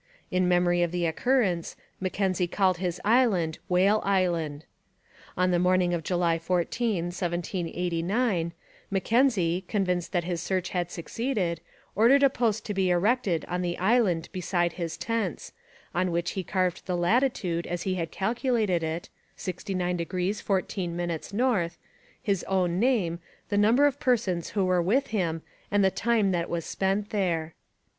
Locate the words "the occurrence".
0.91-1.75